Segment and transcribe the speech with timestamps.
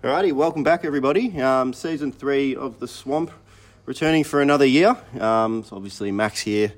[0.00, 1.40] Alrighty, welcome back, everybody.
[1.42, 3.32] Um, season three of the Swamp,
[3.84, 4.96] returning for another year.
[5.18, 6.72] Um, so obviously Max here,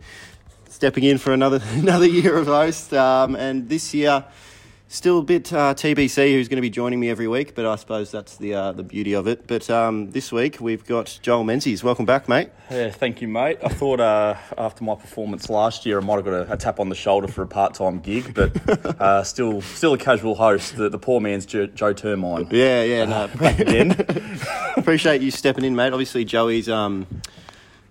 [0.70, 4.24] stepping in for another another year of host, um, and this year
[4.90, 7.76] still a bit uh, TBC who's going to be joining me every week, but I
[7.76, 9.46] suppose that's the uh, the beauty of it.
[9.46, 11.82] But um, this week we've got Joel Menzies.
[11.82, 12.50] Welcome back, mate.
[12.70, 13.58] Yeah, thank you, mate.
[13.62, 16.80] I thought uh, after my performance last year, I might have got a, a tap
[16.80, 18.68] on the shoulder for a part-time gig, but
[19.00, 20.76] uh, still, still a casual host.
[20.76, 22.48] The, the poor man's Joe, Joe Termine.
[22.50, 23.28] Yeah, yeah, no.
[23.38, 23.92] Back again.
[24.76, 25.92] Appreciate you stepping in, mate.
[25.92, 27.06] Obviously, Joey's um,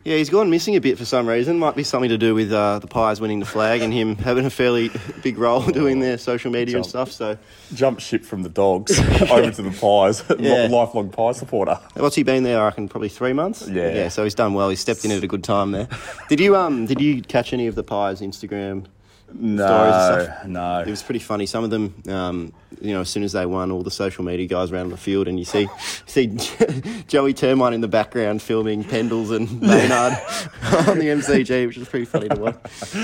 [0.10, 1.60] yeah, he's gone missing a bit for some reason.
[1.60, 4.44] Might be something to do with uh, the Pies winning the flag and him having
[4.44, 4.90] a fairly
[5.22, 7.12] big role doing their social media and stuff.
[7.12, 7.38] So,
[7.76, 10.24] Jump ship from the dogs over to the pies.
[10.40, 10.68] Yeah.
[10.68, 11.80] Lifelong pie supporter.
[11.94, 12.60] what's he been there?
[12.60, 13.68] I reckon probably three months.
[13.68, 13.94] Yeah.
[13.94, 14.08] yeah.
[14.10, 14.70] So he's done well.
[14.70, 15.88] He stepped in at a good time there.
[16.28, 16.88] Did you um?
[16.88, 18.88] Did you catch any of the Pies Instagram?
[19.30, 20.80] Stories No, no.
[20.82, 21.46] It was pretty funny.
[21.46, 24.48] Some of them, um, you know, as soon as they won, all the social media
[24.48, 25.68] guys around the field, and you see
[26.06, 26.28] see
[27.08, 30.14] Joey Termine in the background filming Pendles and Maynard
[30.88, 32.96] on the MCG, which was pretty funny to watch.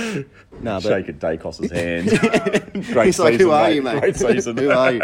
[0.62, 2.10] No, but Shaking Daicos's hand.
[2.88, 4.00] Great he's like, season, "Who are you, mate?
[4.00, 4.58] Great season.
[4.58, 5.02] Who are you?"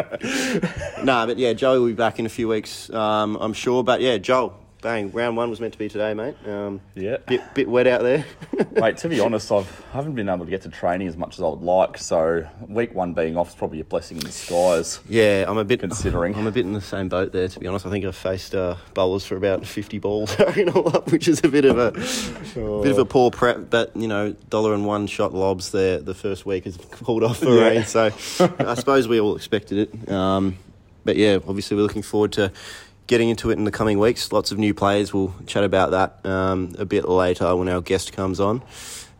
[1.03, 3.83] nah, but yeah, Joey will be back in a few weeks, um, I'm sure.
[3.83, 6.35] But yeah, Joel, bang, round one was meant to be today, mate.
[6.47, 7.17] Um, Yeah.
[7.27, 8.25] bit bit wet out there.
[8.73, 11.35] Mate, to be honest, I've, I haven't been able to get to training as much
[11.37, 11.97] as I would like.
[11.97, 14.99] So week one being off is probably a blessing in disguise.
[15.09, 16.35] Yeah, I'm a bit Considering.
[16.35, 17.47] I'm a bit in the same boat there.
[17.47, 20.81] To be honest, I think I've faced uh, bowlers for about 50 balls, you know,
[21.09, 21.91] which is a bit of a
[22.81, 23.69] bit of a poor prep.
[23.69, 27.37] But you know, dollar and one shot lobs there the first week has pulled off
[27.39, 27.69] for Yeah.
[27.69, 27.83] rain.
[27.83, 28.05] So
[28.59, 30.11] I suppose we all expected it.
[30.11, 30.57] Um,
[31.03, 32.52] but yeah, obviously we're looking forward to
[33.12, 34.31] getting into it in the coming weeks.
[34.31, 35.14] Lots of new players.
[35.14, 38.64] We'll chat about that um, a bit later when our guest comes on.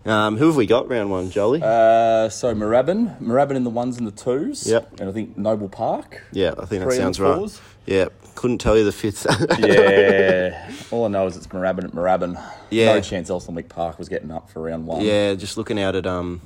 [0.06, 1.62] Um, who have we got round one, Jolie?
[1.62, 4.66] Uh, so Moorabbin, Moorabbin in the ones and the twos.
[4.66, 5.02] Yep.
[5.02, 6.24] And I think Noble Park.
[6.32, 7.62] yeah, I think that sounds right.
[7.86, 9.28] Yeah, couldn't tell you the fifth.
[9.60, 10.72] Yeah.
[10.90, 12.42] All I know is it's Moorabbin at Moorabbin.
[12.70, 12.94] Yeah.
[12.94, 15.02] No chance Elsternwick Park was getting up for round one.
[15.02, 16.40] Yeah, just looking out at um,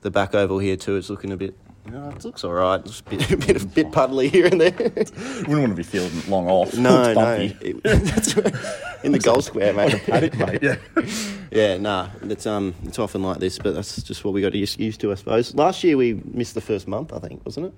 [0.00, 0.96] the back oval here too.
[0.96, 1.54] It's looking a bit.
[1.86, 2.84] No, it looks all right.
[2.84, 4.72] Just a bit, a bit, a bit puddly here and there.
[4.72, 6.76] Wouldn't want to be fielding long off.
[6.76, 8.34] No, it's no, it- that's
[9.02, 10.00] in the goal square, mate.
[10.06, 10.62] Paddock, mate.
[10.62, 10.76] Yeah.
[11.50, 15.00] yeah, nah, it's um, it's often like this, but that's just what we got used
[15.00, 15.54] to, I suppose.
[15.54, 17.74] Last year we missed the first month, I think, wasn't it?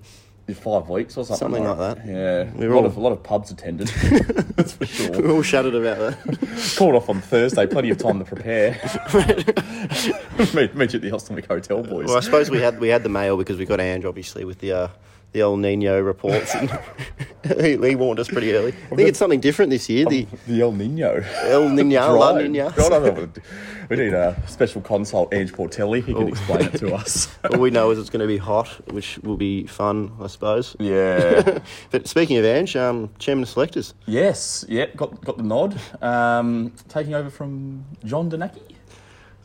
[0.55, 1.37] Five weeks or something.
[1.37, 2.05] Something like that.
[2.05, 2.51] Yeah.
[2.55, 3.87] We a lot all- of a lot of pubs attended.
[4.57, 5.21] That's for We sure.
[5.21, 6.75] were all shattered about that.
[6.77, 7.65] Called off on Thursday.
[7.65, 8.71] Plenty of time to prepare.
[10.53, 12.07] meet, meet you at the Elsternwick Hotel, boys.
[12.07, 14.59] Well, I suppose we had we had the mail because we got Ange obviously with
[14.59, 14.87] the uh,
[15.33, 16.55] the old Nino reports.
[16.55, 16.69] And
[17.61, 18.73] he, he warned us pretty early.
[18.91, 20.05] I think it's something different this year.
[20.05, 21.23] The The El Nino.
[21.43, 22.37] El Nino, La.
[22.37, 22.73] Nina.
[22.75, 23.47] God, I don't know what to do.
[23.89, 26.03] We need a special consult, Ange Portelli.
[26.03, 27.27] He can explain it to us.
[27.51, 30.75] All we know is it's going to be hot, which will be fun, I suppose.
[30.79, 31.59] yeah.
[31.91, 33.93] But speaking of Ange, um, chairman of selectors.
[34.05, 34.65] yes.
[34.69, 34.95] Yep.
[34.95, 35.77] Got got the nod.
[36.01, 38.61] Um, taking over from John Danaki.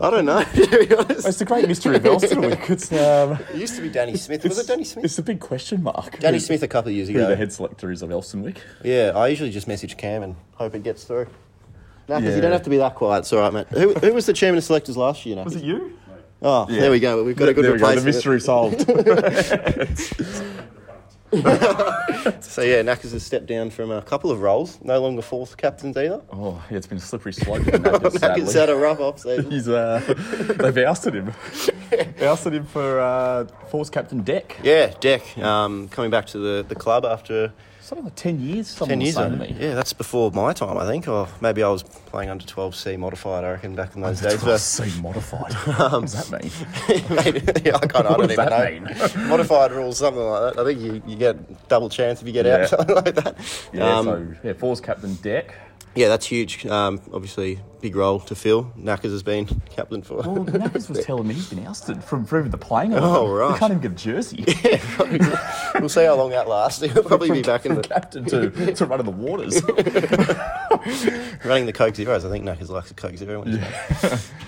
[0.01, 1.27] I don't know, to be honest.
[1.27, 2.71] It's the great mystery of Elsternwick.
[2.71, 4.45] It's um, It used to be Danny Smith.
[4.45, 5.05] Was it Danny Smith?
[5.05, 6.19] It's a big question mark.
[6.21, 7.19] Danny Who- Smith a couple of years ago.
[7.19, 7.39] Who the ago.
[7.39, 8.63] head selector is of Week.
[8.85, 11.27] Yeah, I usually just message Cam and hope it gets through.
[12.09, 12.41] No, because you Yeah.
[12.43, 13.21] don't have to be that quiet.
[13.21, 13.67] It's all right, mate.
[13.69, 15.43] Who, who was the chairman of selectors last year?
[15.43, 15.67] Was Naki?
[15.67, 15.99] it you?
[16.41, 16.81] Oh, Yeah.
[16.83, 17.25] there we go.
[17.25, 17.87] We've got a good there we go.
[17.89, 18.15] The replacement.
[18.15, 18.87] mystery solved.
[22.41, 24.78] So yeah, Knackers has stepped down from a couple of roles.
[24.83, 26.21] No longer fourth captains either.
[26.33, 27.62] oh, yeah, it's been a slippery slope.
[27.65, 28.55] for Knackers, Knackers sadly.
[28.61, 29.50] had a rough off season.
[29.50, 30.00] He's uh,
[30.59, 31.33] they've ousted him.
[32.21, 34.56] ousted him for uh, force captain deck.
[34.62, 37.53] Yeah, Deck um, coming back to the, the club after
[37.88, 38.69] Something like ten years.
[38.69, 39.16] Someone ten was years.
[39.16, 39.47] saying ago.
[39.47, 39.56] to me.
[39.66, 43.44] Yeah, that's before my time, I think, or maybe I was playing under 12C modified.
[43.44, 44.43] I reckon back in those days.
[44.43, 45.54] Oh, But C modified.
[45.54, 46.53] what does that mean?
[47.25, 49.26] Maybe, yeah, I, I don't even know.
[49.28, 50.60] Modified rules, something like that.
[50.60, 52.56] I think you, you get double chance if you get Yeah.
[52.65, 53.69] out, something like that.
[53.72, 55.55] Yeah, um, so yeah, force captain deck.
[55.94, 56.66] Yeah, that's huge.
[56.66, 58.72] Um, obviously, big role to fill.
[58.76, 60.16] Knackers has been captain for.
[60.19, 62.94] Well, Knackers was telling me he's been ousted from, from the playing.
[62.94, 63.53] Oh, right.
[63.53, 64.44] He can't even get a jersey.
[65.81, 66.82] we'll see how long that lasts.
[66.93, 69.62] He'll probably be back in the captain to, to running the waters.
[71.44, 72.25] running the Coke Zeros.
[72.25, 73.41] I think Knackers likes the Coke Zero.
[73.41, 73.61] one.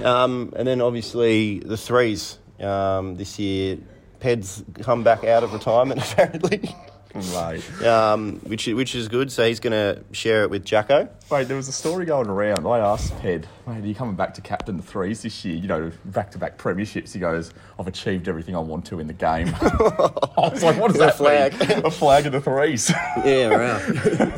[0.04, 3.78] um, and then obviously the threes um, this year.
[4.20, 6.75] Ped's come back out of retirement apparently,
[7.14, 7.82] Mate.
[7.86, 9.30] um, which which is good.
[9.32, 11.08] So he's going to share it with Jacko.
[11.30, 12.66] Wait, there was a story going around.
[12.66, 15.54] I asked Ped, mate, are you coming back to captain the threes this year?
[15.56, 17.12] You know, back to back premierships.
[17.12, 19.48] He goes, I've achieved everything I want to in the game.
[19.60, 21.68] I was like, what is does A that flag.
[21.68, 21.70] mean?
[21.86, 22.90] A flag of the threes.
[22.90, 23.80] Yeah, wow.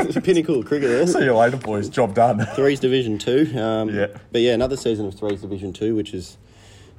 [0.01, 1.07] it's a pinnacle of cricket there.
[1.07, 1.89] See you later, boys.
[1.89, 2.45] Job done.
[2.55, 3.51] Threes Division Two.
[3.59, 4.07] Um, Yeah.
[4.31, 6.37] But yeah, another season of Threes Division Two, which is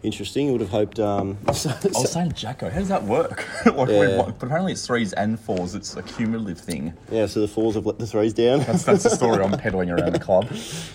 [0.03, 0.45] interesting.
[0.47, 1.00] You would have hoped.
[1.00, 3.47] Um, I was saying, Jacko, how does that work?
[3.65, 4.00] like, Yeah.
[4.00, 5.73] we've- but apparently it's threes and fours.
[5.75, 6.94] It's a cumulative thing.
[7.11, 8.59] yeah, so the fours have let the threes down.
[8.59, 10.45] That's, that's the story I'm peddling around the club.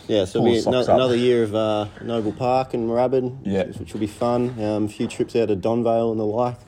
[0.07, 3.39] yeah, so Pull it'll the be no, another year of uh, Noble Park and Moorabbin,
[3.45, 3.65] Yeah.
[3.65, 4.51] which, which will be fun.
[4.63, 6.59] Um, a few trips out to Donvale and the like,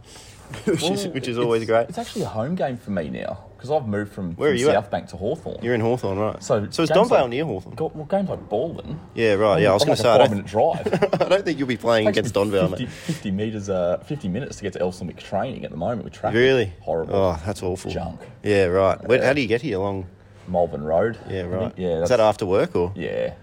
[0.64, 1.88] which is which is it's- always great.
[1.88, 4.58] It's actually a home game for me now because I've moved from, Where from are
[4.58, 4.74] you at?
[4.74, 5.62] South Bank to Hawthorn.
[5.62, 6.42] You're in Hawthorn, right?
[6.42, 7.74] so so is games Donvale like- near Hawthorn?
[7.74, 8.98] Got, well, games like Balwyn.
[9.14, 9.60] Yeah, right.
[9.60, 10.08] Yeah, I was going to say.
[10.08, 10.86] a I five minute drive.
[11.20, 14.62] I don't think you'll be playing against Donvale, 50, 50 meters, uh, 50 minutes to
[14.62, 16.38] get to Elsternwick training at the moment with traffic.
[16.38, 16.72] Really?
[16.80, 17.14] Horrible.
[17.14, 17.90] Oh, that's awful.
[17.90, 18.20] Junk.
[18.42, 19.02] Yeah, right.
[19.06, 20.06] Where, how do you get here along?
[20.48, 21.18] Malvern Road.
[21.28, 21.72] Yeah, right.
[21.76, 22.92] Yeah, is that after work or?
[22.96, 23.34] yeah.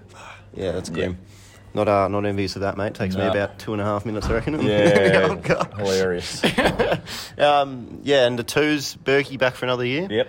[0.53, 1.11] Yeah, that's Yeah.
[1.73, 2.93] Not uh, not envious of that, mate.
[2.95, 4.59] Takes me about two and a half minutes, I reckon.
[4.67, 6.41] Yeah, Oh, hilarious.
[7.37, 10.07] um, yeah, and the twos, Berkey back for another year.
[10.09, 10.27] yep,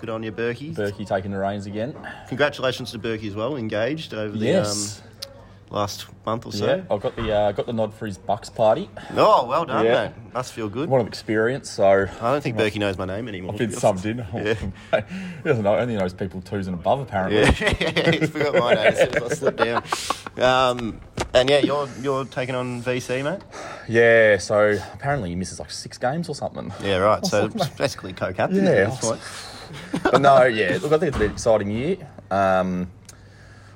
[0.00, 0.74] Good on you, Berkey.
[0.74, 1.94] Berkey taking the reins again.
[2.28, 5.00] Congratulations to Berkey as well, engaged over the Yes.
[5.00, 5.04] um,
[5.70, 6.64] last month or so.
[6.66, 8.88] yeah, I got the uh, got the nod for his Bucks party.
[9.14, 10.04] Oh, well done, Yeah.
[10.06, 10.12] mate.
[10.32, 10.88] Must feel good.
[10.88, 11.84] One of experience, so
[12.20, 13.52] I don't think Berkey knows my name anymore.
[13.52, 14.18] I've been subbed in.
[14.32, 14.54] Yeah.
[15.02, 17.40] he doesn't know, only knows people twos and above apparently.
[17.40, 19.82] Yeah, he forgot my name as soon as I slipped down.
[20.38, 21.00] Um,
[21.34, 23.40] and yeah, you're you're taking on VC, mate.
[23.88, 26.72] Yeah, so apparently he misses like six games or something.
[26.82, 27.24] Yeah, right.
[27.26, 27.48] So
[27.78, 28.64] basically co-captain.
[28.64, 29.20] Yeah, at this point.
[30.02, 31.96] but no, yeah, look, I think it's an exciting year.
[32.30, 32.90] Um,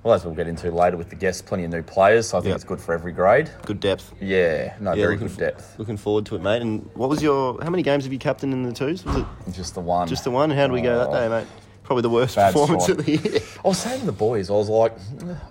[0.03, 2.41] well, as we'll get into later with the guests, plenty of new players, so I
[2.41, 2.55] think Yeah.
[2.57, 3.51] it's good for every grade.
[3.67, 4.13] Good depth.
[4.21, 5.79] Yeah, no, Yeah, very good depth.
[5.79, 6.61] Looking forward to it, mate.
[6.61, 7.63] And what was your?
[7.63, 9.05] How many games have you captained in the twos?
[9.05, 10.09] Was it Just the one.
[10.09, 10.51] just the one?
[10.51, 11.13] How did we go that Oh.
[11.13, 11.47] day, mate?
[11.85, 13.41] Probably the worst Bad performance of the year.
[13.65, 14.95] I was saying to the boys, I was like,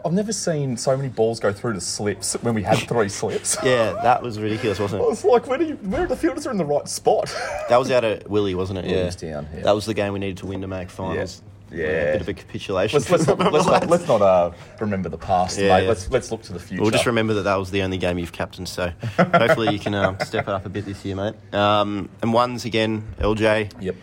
[0.05, 3.57] I've never seen so many balls go through the slips when we had three slips.
[3.63, 5.09] yeah, that was ridiculous, wasn't I it?
[5.09, 7.27] was like, where, do you, where are the fielders are in the right spot?
[7.69, 8.85] That was out at Willie, wasn't it?
[8.85, 8.91] Yeah.
[8.91, 9.61] Williamstown, yeah.
[9.63, 11.41] That was the game we needed to win to make finals.
[11.69, 11.85] Yeah.
[11.85, 12.97] A bit of a capitulation.
[12.99, 15.83] let's, let's not, let's not, let's not uh, remember the past, Yeah, mate.
[15.83, 15.89] yeah.
[15.89, 16.81] Let's, let's look to the future.
[16.81, 19.93] We'll just remember that that was the only game you've captained, so hopefully you can
[19.95, 21.35] um, step it up a bit this year, mate.
[21.53, 23.71] Um, and ones again, LJ.
[23.81, 23.95] Yep.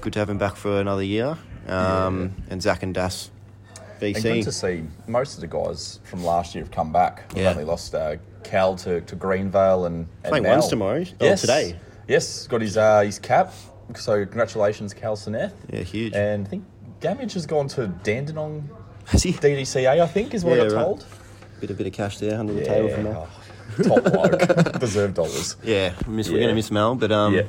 [0.00, 1.36] Good to have him back for another year.
[1.70, 3.30] Um, And Zach and Das,
[4.00, 4.14] VC.
[4.16, 7.24] And good to see most of the guys from last year have come back.
[7.34, 7.50] We've Yeah.
[7.50, 10.52] only lost uh, Cal to, to Greenvale and, and Playing Mel.
[10.58, 11.04] ones tomorrow.
[11.20, 11.40] Oh, Yes.
[11.42, 11.76] today.
[12.08, 13.52] Yes, got his uh, his cap.
[13.96, 15.52] So congratulations, Cal Seneth.
[15.72, 16.14] Yeah, huge.
[16.14, 16.64] And I think
[17.00, 18.68] Gamage has gone to Dandenong
[19.06, 19.32] Has he?
[19.32, 20.82] DDCA, I think, is what Yeah, I got right.
[20.84, 21.06] told.
[21.60, 23.28] Bit a bit of cash there under the table for Mel.
[23.78, 24.72] Oh, top bloke.
[24.80, 25.56] Deserved dollars.
[25.62, 27.42] Yeah, miss, we're going to miss Mel, but um, Yeah.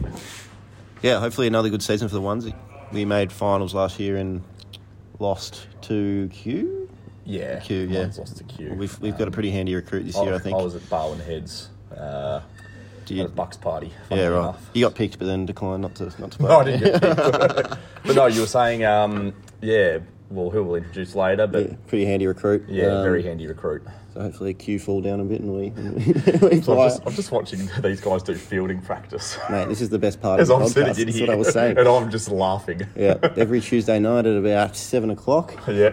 [1.02, 1.20] yeah.
[1.20, 2.46] hopefully another good season for the ones.
[2.92, 4.42] We made finals last year and
[5.20, 6.90] lost to Q.
[7.26, 7.60] Yeah.
[7.60, 8.10] Q, yeah.
[8.18, 8.74] Lost to Q.
[8.74, 10.58] We've, we've got a pretty handy recruit this year, I think.
[10.58, 11.70] I was at Barwon Heads.
[11.96, 12.42] Uh,
[13.08, 13.92] you- at a Bucks party.
[14.10, 14.40] yeah, right.
[14.40, 14.70] enough.
[14.74, 16.48] You got picked, but then declined not to not to play.
[16.50, 17.18] No, I didn't get picked.
[18.06, 20.00] but no, you were saying, um, yeah,
[20.32, 22.64] well, who we'll introduce later, but Yeah, pretty handy recruit.
[22.70, 23.84] yeah, Um, very handy recruit.
[24.14, 25.96] So hopefully Q fall down a bit and we, and
[26.42, 26.80] we, So.
[26.80, 29.38] I'm just, I'm just watching these guys do fielding practice.
[29.50, 31.00] Mate, this is the best part As of I'm the sitting podcast.
[31.00, 31.78] in That's here, what I was saying.
[31.78, 32.82] and I'm just laughing.
[32.96, 35.92] yeah, every Tuesday night at about seven o'clock, yeah.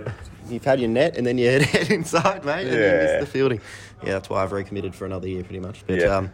[0.49, 3.21] you've had your net and then you head, inside, mate, and you miss Yeah.
[3.21, 3.61] the fielding.
[4.03, 5.85] Yeah, that's why I've recommitted for another year, pretty much.
[5.87, 6.17] But Yeah.
[6.17, 6.31] um,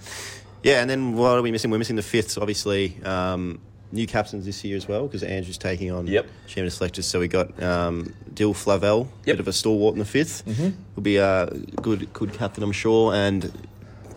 [0.62, 1.70] yeah, and then what are we missing?
[1.70, 2.98] We're missing the fifths, obviously.
[3.04, 3.60] Um,
[3.94, 6.26] new captains this year as well because Andrew's taking on Yep.
[6.46, 7.06] chairman of selectors.
[7.06, 9.36] So we got um, Dill Flavel, Yep.
[9.36, 10.70] bit of a stalwart in the 5th Mm-hmm.
[10.96, 11.46] Will be a
[11.82, 13.50] good good captain, I'm sure, and.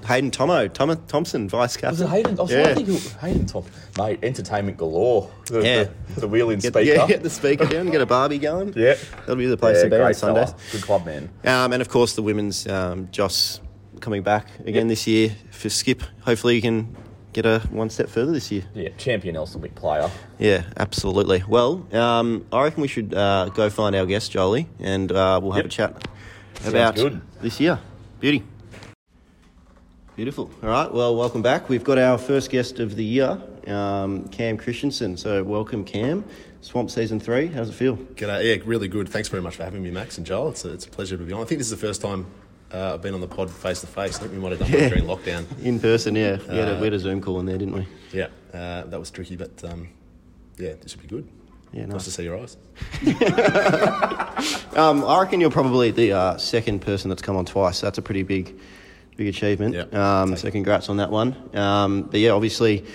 [0.06, 1.90] Hayden Tomo, Tom, Thompson, vice captain.
[1.90, 2.40] Was it Hayden?
[2.40, 2.68] I was yeah.
[2.70, 3.66] to think who- Hayden Top.
[3.98, 5.30] Mate, entertainment galore.
[5.48, 5.84] The, Yeah.
[6.14, 6.94] The, the wheeling Get, speaker.
[6.94, 8.72] yeah, get the speaker down, get a barbie going.
[8.78, 8.94] Yeah.
[9.22, 10.52] That'll be the place Yeah, to be on Sundays.
[10.52, 10.56] fella.
[10.72, 11.30] Good club man.
[11.44, 13.60] Um, and of course, the women's um, Joss
[14.00, 16.02] coming back again this year for Skip.
[16.22, 16.96] Hopefully, you can
[17.38, 18.64] get a one step further this year.
[18.74, 20.10] Yeah, champion Elsternwick player.
[20.40, 21.44] Yeah, absolutely.
[21.48, 25.52] Well, um, I reckon we should uh, go find our guest, Jolie, and uh, we'll
[25.52, 25.66] have Yep.
[25.66, 26.08] a chat
[26.66, 26.96] about
[27.40, 27.80] this year.
[28.20, 28.44] Beauty.
[30.16, 30.50] Beautiful.
[30.64, 30.92] All right.
[30.92, 31.70] Well, welcome back.
[31.70, 35.16] We've got our first guest of the year, um, Cam Christensen.
[35.16, 36.26] So, welcome, Cam.
[36.62, 37.46] Swamp season three.
[37.48, 37.98] How's it feel?
[37.98, 38.58] G'day.
[38.58, 39.08] Yeah, really good.
[39.10, 40.50] Thanks very much for having me, Max and Joel.
[40.50, 41.42] It's a, it's a pleasure to be on.
[41.42, 42.26] I think this is the first time
[42.74, 44.18] uh, I've been on the pod face to face.
[44.18, 44.90] I think we might have done Yeah.
[44.90, 45.46] during lockdown.
[45.64, 46.38] In person, yeah.
[46.50, 47.88] We had, a, Uh, we had a Zoom call in there, didn't we?
[48.14, 49.90] Yeah, uh, that was tricky, but um,
[50.58, 51.28] yeah, this should be good.
[51.74, 52.06] Yeah, Nice nice.
[52.06, 52.58] to see your eyes.
[54.78, 57.82] Um, I reckon you're probably the uh, second person that's come on twice.
[57.82, 58.56] That's a pretty big,
[59.16, 59.74] big achievement.
[59.74, 60.22] Yeah.
[60.22, 61.36] Um, so congrats on that one.
[61.56, 62.86] Um, but yeah, obviously,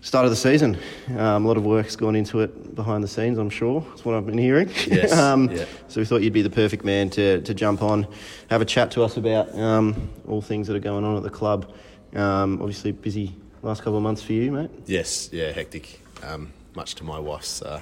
[0.00, 0.78] start of the season.
[1.10, 3.38] Um, a lot of work's gone into it behind the scenes.
[3.38, 3.84] I'm sure.
[3.88, 4.70] That's what I've been hearing.
[4.86, 5.64] Yes, um, yeah.
[5.88, 8.06] So we thought you'd be the perfect man to to jump on,
[8.48, 11.30] have a chat to us about um, all things that are going on at the
[11.30, 11.72] club.
[12.14, 14.70] Um, obviously, busy last couple of months for you, mate.
[14.86, 16.00] Yes, yeah, hectic.
[16.22, 17.80] Um, much to my wife's uh,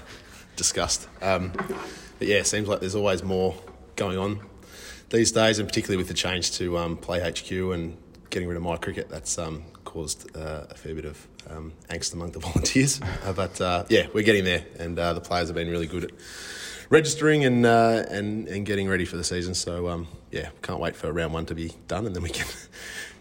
[0.56, 1.08] disgust.
[1.22, 1.52] Um,
[2.18, 3.54] but yeah, it seems like there's always more
[3.96, 4.40] going on
[5.10, 7.96] these days, and particularly with the change to um, Play HQ and
[8.30, 9.08] getting rid of my cricket.
[9.08, 13.00] That's um, caused uh, a fair bit of um, angst among the volunteers.
[13.24, 16.04] Uh, but uh, yeah, we're getting there, and uh, the players have been really good
[16.04, 16.10] at
[16.90, 19.54] registering and uh, and and getting ready for the season.
[19.54, 22.46] So um, yeah, can't wait for round one to be done, and then we can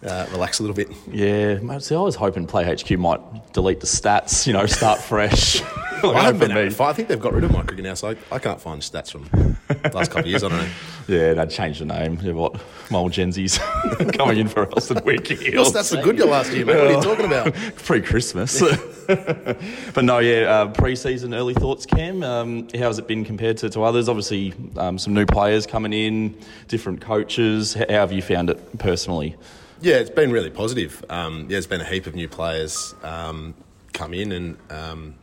[0.05, 0.89] uh, relax a little bit.
[1.11, 4.99] Yeah, mate, see, I was hoping Play HQ might delete the stats, you know, start
[4.99, 5.61] fresh.
[6.03, 8.39] I haven't been I think they've got rid of my cricket now, so I, I
[8.39, 9.23] can't find stats from
[9.67, 10.43] the last couple of years.
[10.43, 10.69] I don't know.
[11.07, 12.19] Yeah, they'd change the name.
[12.21, 12.61] Yeah, what?
[12.91, 13.57] My old Gen Z's
[14.13, 15.41] coming in for Elsternwick.
[15.53, 16.75] Your stats were good your last year, mate.
[16.75, 17.55] What are you talking about?
[17.77, 18.59] Pre Christmas.
[19.07, 22.23] but no, yeah, uh, pre season early thoughts, Cam.
[22.23, 24.09] Um, how's it been compared to, to others?
[24.09, 26.37] Obviously, um, some new players coming in,
[26.67, 27.73] different coaches.
[27.73, 29.37] How have you found it personally?
[29.81, 31.03] Yeah, it's been really positive.
[31.09, 33.53] Um, yeah, there's been a heap of new players um,
[33.93, 35.15] come in, and um,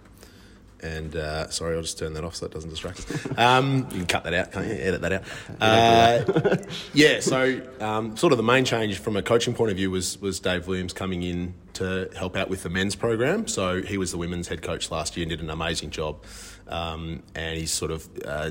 [0.85, 3.39] and uh, sorry, I'll just turn that off so it doesn't distract us.
[3.39, 4.73] Um, you can cut that out, can't you?
[4.79, 5.23] Edit that out.
[5.61, 6.57] Uh,
[6.93, 10.21] yeah, so um, sort of the main change from a coaching point of view was
[10.21, 13.47] was Dave Williams coming in to help out with the men's program.
[13.49, 16.23] So he was the women's head coach last year and did an amazing job,
[16.69, 18.09] um, and he's sort of.
[18.25, 18.51] Uh,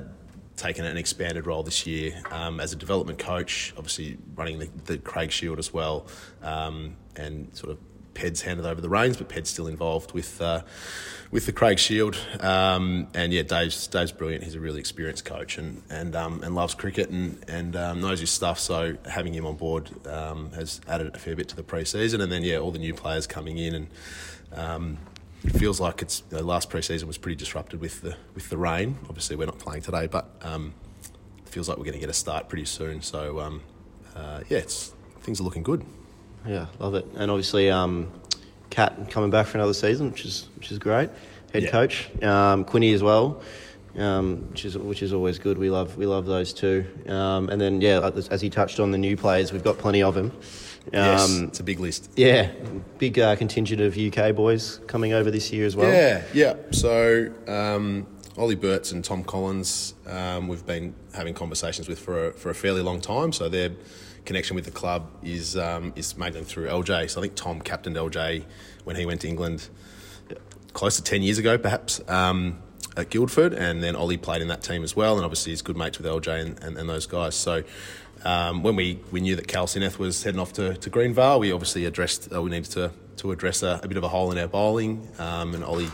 [0.55, 4.97] taken an expanded role this year um, as a development coach, obviously running the, the
[4.97, 6.07] Craig Shield as well,
[6.41, 7.79] um, and sort of
[8.13, 10.61] Ped's handed over the reins, but Ped's still involved with uh,
[11.31, 12.15] with the Craig Shield.
[12.39, 14.43] Um, and yeah, Dave's Dave's brilliant.
[14.43, 18.19] He's a really experienced coach and and um, and loves cricket and and um, knows
[18.19, 18.59] his stuff.
[18.59, 22.21] So having him on board um, has added a fair bit to the pre-season.
[22.21, 23.87] And then yeah, all the new players coming in and.
[25.43, 28.57] It feels like it's you know, last pre-season was pretty disrupted with the with the
[28.57, 28.97] rain.
[29.09, 30.73] Obviously, we're not playing today, but um,
[31.45, 33.01] it feels like we're going to get a start pretty soon.
[33.01, 33.61] So um,
[34.15, 35.83] uh, yeah, it's, things are looking good.
[36.47, 37.05] Yeah, love it.
[37.15, 38.11] And obviously, um,
[38.69, 41.09] Kat coming back for another season, which is which is great.
[41.51, 41.69] Head Yeah.
[41.71, 43.41] coach, um, Quinny as well,
[43.97, 45.57] um, which is which is always good.
[45.57, 46.85] We love we love those two.
[47.07, 50.01] Um, and then yeah, like, as he touched on the new players, we've got plenty
[50.03, 50.31] of them.
[50.91, 52.09] yes, Um, it's a big list.
[52.15, 52.51] yeah,
[52.97, 55.91] big uh, contingent of UK boys coming over this year as well.
[55.91, 56.55] Yeah, yeah.
[56.71, 58.07] So um,
[58.37, 62.55] Ollie Burts and Tom Collins, um, we've been having conversations with for a, for a
[62.55, 63.31] fairly long time.
[63.31, 63.69] So their
[64.25, 67.11] connection with the club is um, is mainly through LJ.
[67.11, 68.43] So I think Tom captained LJ
[68.85, 69.69] when he went to England,
[70.73, 72.01] close to ten years ago, perhaps.
[72.09, 72.62] Um,
[72.95, 75.77] at Guildford, and then Ollie played in that team as well, and obviously he's good
[75.77, 77.35] mates with LJ and, and, and those guys.
[77.35, 77.63] So
[78.23, 81.51] um, when we, we knew that Cal Sineth was heading off to, to Greenvale, we
[81.51, 84.37] obviously addressed uh, we needed to to address a, a bit of a hole in
[84.37, 85.89] our bowling, um, and Ollie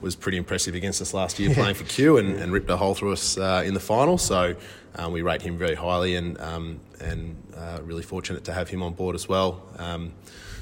[0.00, 2.94] was pretty impressive against us last year playing for Q and, and ripped a hole
[2.94, 4.18] through us uh, in the final.
[4.18, 4.54] So
[4.96, 8.82] um, we rate him very highly, and um, and uh, really fortunate to have him
[8.82, 9.62] on board as well.
[9.78, 10.12] Um,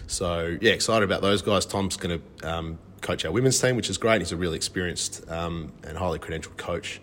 [0.07, 1.67] so yeah, excited about those guys.
[1.67, 4.21] Tom's going to um, coach our women's team, which is great.
[4.21, 7.01] He's a really experienced um, and highly credentialed coach.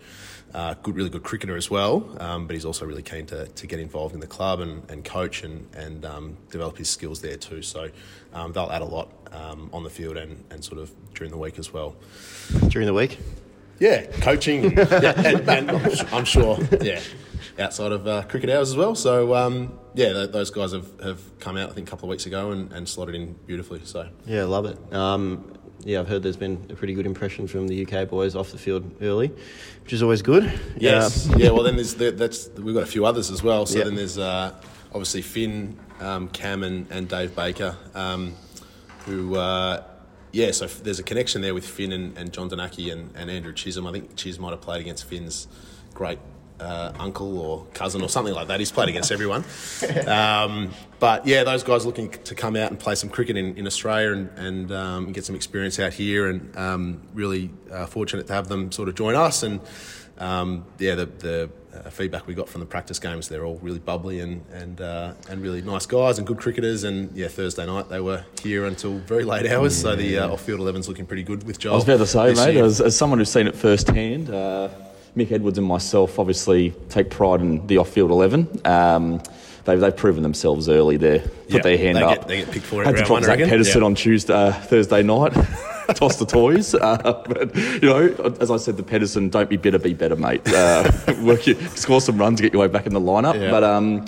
[0.54, 3.68] Uh, good, really good cricketer as well, um, but he's also really keen to, to
[3.68, 7.36] get involved in the club and, and coach and, and um, develop his skills there
[7.36, 7.62] too.
[7.62, 7.90] So
[8.34, 11.38] um, they'll add a lot um, on the field and, and sort of during the
[11.38, 11.98] week as well.
[12.70, 13.20] during the week.
[13.80, 15.72] Yeah, coaching, and, yeah, and, and
[16.14, 17.02] I'm sure, yeah,
[17.60, 18.96] outside of uh, cricket hours as well.
[18.96, 22.12] So um, yeah, th- those guys have, have come out I think a couple of
[22.12, 23.82] weeks ago and, and slotted in beautifully.
[23.84, 24.94] So Yeah, love it.
[24.94, 28.51] Um, yeah, I've heard there's been a pretty good impression from the UK boys off
[28.51, 29.32] the field early,
[29.84, 30.51] which is always good.
[30.77, 31.29] Yes.
[31.29, 31.50] Uh, yeah.
[31.51, 33.65] Well, then there's the, that's we've got a few others as well.
[33.65, 34.53] So then there's uh,
[34.89, 38.34] obviously Finn, um, Cam, and, and Dave Baker, um,
[39.05, 39.84] who uh,
[40.32, 40.51] yeah.
[40.51, 43.53] So f- there's a connection there with Finn and, and John Donaki and, and Andrew
[43.53, 43.86] Chisholm.
[43.88, 45.48] I think Chisholm might have played against Finn's
[45.94, 46.20] great.
[46.57, 48.59] Uh, uncle or cousin or something like that.
[48.59, 49.43] He's played against everyone.
[50.07, 53.67] Um, but yeah, those guys looking to come out and play some cricket in, in
[53.67, 58.33] Australia and, and um, get some experience out here, and um, really uh, fortunate to
[58.33, 59.43] have them sort of join us.
[59.43, 59.59] And
[60.17, 63.79] um, yeah, the, the uh, feedback we got from the practice games, they're all really
[63.79, 66.85] bubbly and and uh, and really nice guys and good cricketers.
[66.85, 70.62] And yeah, Thursday night they were here until very late hours, so the uh, off-field
[70.62, 71.74] 11's looking pretty good with Joel.
[71.74, 74.69] I was about to say, mate, as, as someone who's seen it firsthand, uh,
[75.15, 78.62] Mick Edwards and myself obviously take pride in the off-field 11.
[78.65, 79.22] Um,
[79.63, 82.19] they've, they've proven themselves early there, put Yeah, their hand they up.
[82.19, 83.50] get- they get picked for it Had to round drop one, I Zach.
[83.50, 83.86] Pedersen Yeah.
[83.86, 85.34] on Tuesday, uh, Thursday night.
[85.95, 89.77] Toss the toys, uh, but you know, as I said the Pedersen, don't be bitter,
[89.77, 90.41] be better, mate.
[90.51, 90.91] Uh,
[91.22, 93.39] work your, score some runs, get your way back in the lineup.
[93.39, 93.51] Yeah.
[93.51, 94.03] But um,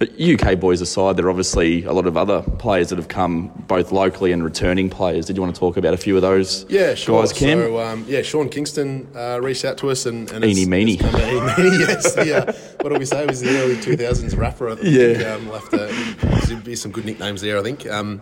[0.00, 3.92] UK boys aside, there are obviously a lot of other players that have come, both
[3.92, 5.26] locally and returning players.
[5.26, 6.66] Did you want to talk about a few of those?
[6.68, 7.20] Yeah, sure.
[7.22, 7.58] guys, Cam?
[7.58, 10.96] So, um, yeah, Sean Kingston uh, reached out to us and, and Eeny meeny.
[10.96, 12.14] has come out- Eeny meeny, yes.
[12.14, 13.22] The, uh, what do we say?
[13.24, 14.70] It was the early 2000s rapper.
[14.70, 14.88] I think.
[14.94, 15.34] Yeah.
[15.34, 17.86] Um, we'll have to, There'd be some good nicknames there, I think.
[17.88, 18.20] Um,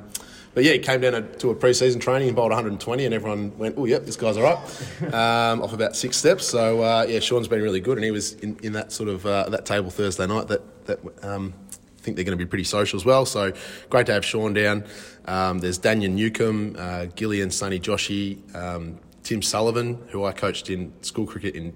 [0.55, 3.77] but yeah, he came down to a pre-season training and bowled 120 and everyone went,
[3.79, 6.47] oh, yep, this guy's all right, um, off about six steps.
[6.47, 9.25] So, uh, yeah, Sean's been really good and he was in, in that sort of,
[9.25, 12.65] uh, that table Thursday night that, that um, I think they're going to be pretty
[12.65, 13.25] social as well.
[13.25, 13.53] So
[13.89, 14.85] great to have Sean down.
[15.27, 20.93] Um, there's Daniel Newcomb, uh, Gillian, Sonny Joshi, um, Tim Sullivan, who I coached in
[21.03, 21.73] school cricket in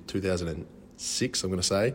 [0.98, 1.94] 2006, I'm going to say.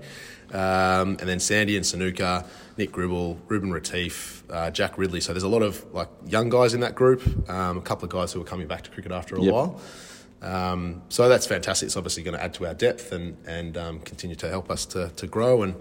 [0.54, 2.46] Um, and then Sandy and Sanuka,
[2.78, 5.22] Nick Gribble, Ruben Retief, uh, Jack Ridley.
[5.22, 7.22] So there's a lot of like young guys in that group.
[7.50, 9.54] Um, a couple of guys who are coming back to cricket after a Yep.
[9.54, 9.82] while.
[10.42, 11.86] Um, so that's fantastic.
[11.88, 14.86] It's obviously going to add to our depth and and um, continue to help us
[14.88, 15.62] to, to grow.
[15.64, 15.76] And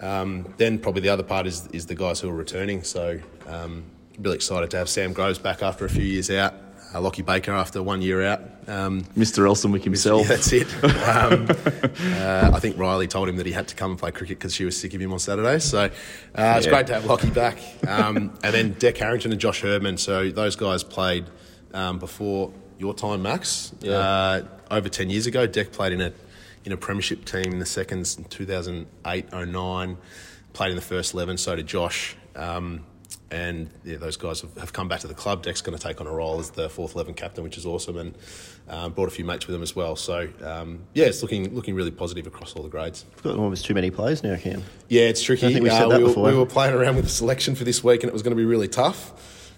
[0.00, 2.82] um, then probably the other part is is the guys who are returning.
[2.82, 3.84] So um,
[4.18, 6.54] really excited to have Sam Groves back after a few years out.
[6.94, 8.40] Uh, Lockie Baker after one year out.
[8.68, 9.44] Um, Mr.
[9.44, 10.22] Elsternwick himself.
[10.22, 10.68] yeah, that's it.
[11.04, 11.46] Um,
[12.20, 14.54] uh, I think Riley told him that he had to come and play cricket because
[14.54, 15.58] she was sick of him on Saturday.
[15.58, 15.84] So
[16.34, 17.58] uh, it's great to have Lockie back.
[17.86, 19.98] Um, and then Deck Harrington and Josh Herdman.
[19.98, 21.26] So those guys played
[21.72, 23.72] um, before your time, Max.
[23.82, 26.12] Uh, over 10 years ago, Deck played in a,
[26.64, 29.96] in a premiership team in the seconds in 2008 09,
[30.52, 32.16] played in the first 11, so did Josh.
[32.34, 32.84] Um,
[33.30, 35.42] and yeah, those guys have, have come back to the club.
[35.42, 37.96] Deck's going to take on a role as the fourth eleven captain, which is awesome,
[37.96, 38.14] and
[38.68, 39.96] um, brought a few mates with him as well.
[39.96, 43.04] So um, yeah, it's looking looking really positive across all the grades.
[43.16, 44.62] We've got almost too many players now, Cam.
[44.88, 45.46] Yeah, it's tricky.
[45.46, 46.24] I think we said Uh, that we, were, before.
[46.30, 48.40] we were playing around with the selection for this week, and it was going to
[48.40, 49.12] be really tough.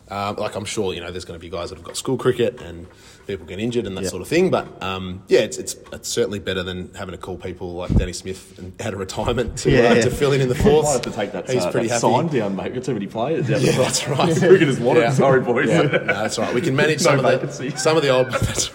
[0.08, 2.16] Um, like I'm sure you know, there's going to be guys that have got school
[2.16, 2.86] cricket and
[3.26, 4.10] people get injured and that Yeah.
[4.10, 4.50] sort of thing.
[4.50, 8.12] But um, yeah, it's, it's it's certainly better than having to call people like Danny
[8.12, 10.00] Smith and out of retirement to, Yeah, uh, yeah.
[10.02, 10.84] to fill in in the fourth.
[10.86, 12.12] Might have to take that, He's uh, pretty that happy.
[12.14, 12.64] sign down, mate.
[12.66, 14.36] We've got too many players down Yeah, the that's right.
[14.38, 15.10] Cricketers want Yeah.
[15.12, 15.14] it.
[15.16, 15.68] Sorry, boys.
[15.68, 16.54] Yeah, no, that's right.
[16.54, 18.70] We can manage No some of the some of the old that's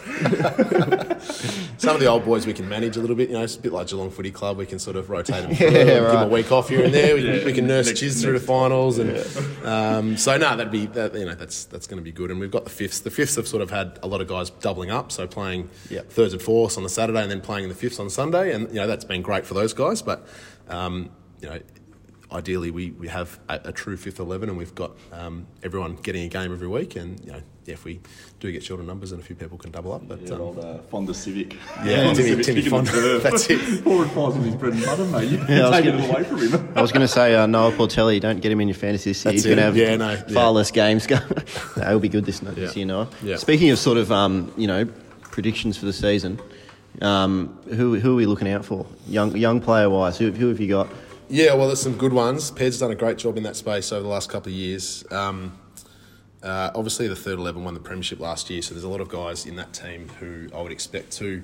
[1.77, 3.29] some of the old boys we can manage a little bit.
[3.29, 4.57] You know, it's a bit like Geelong Footy Club.
[4.57, 6.83] We can sort of rotate them through, Yeah, and give them a week off here
[6.83, 7.15] and there.
[7.15, 9.17] We, can we can nurse Next- Chiz through the finals, and
[9.65, 12.31] um, so no, that'd be that, you know that's that's going to be good.
[12.31, 12.99] And we've got the fifths.
[12.99, 16.09] The fifths have sort of had a lot of guys doubling up, so playing Yep.
[16.11, 18.67] thirds and fourths on the Saturday, and then playing in the fifths on Sunday, and
[18.69, 20.01] you know that's been great for those guys.
[20.01, 20.27] But
[20.69, 21.09] um,
[21.41, 21.59] you know
[22.31, 26.23] ideally we, we have a, a true fifth eleven, and we've got um, everyone getting
[26.23, 26.95] a game every week.
[26.95, 27.99] And you know, yeah, if we
[28.39, 30.07] do get shorter numbers, and a few people can double up.
[30.07, 31.53] But Yeah, um, old uh, Fonda Civic.
[31.83, 32.91] Yeah, Fonda Timmy- Civic Timmy kicking the Fonda.
[32.91, 33.23] curve.
[33.23, 33.57] That's it.
[33.83, 35.29] Four and five with his bread and butter, mate.
[35.31, 36.73] You're Yeah, I was gonna- it away from him.
[36.75, 38.19] I was going to say uh, Noah Portelli.
[38.19, 39.31] Don't get him in your fantasy this year.
[39.33, 40.47] He's going to have Yeah, no, far yeah.
[40.47, 41.05] less games.
[41.07, 41.17] Go.
[41.77, 43.09] no, it'll be good this, this year, Noah.
[43.23, 43.35] Yeah.
[43.37, 44.85] Speaking of sort of um, you know
[45.21, 46.39] predictions for the season,
[47.01, 48.85] um, who who are we looking out for?
[49.07, 50.87] Young young player wise, who, who have you got?
[51.31, 52.51] Yeah, well, there's some good ones.
[52.51, 55.05] Ped's done a great job in that space over the last couple of years.
[55.11, 55.57] Um,
[56.43, 59.07] uh, obviously, the third eleven won the premiership last year, so there's a lot of
[59.07, 61.43] guys in that team who I would expect to.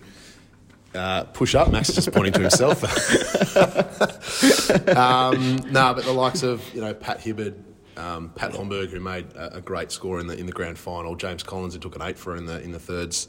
[0.93, 1.71] Uh, push up.
[1.71, 2.83] Max is just pointing to himself.
[4.97, 7.55] um, no, but the likes of you know Pat Hibbard,
[7.95, 11.15] um, Pat Homburg, who made a, a great score in the in the grand final.
[11.15, 13.27] James Collins, who took an eight for in the in the thirds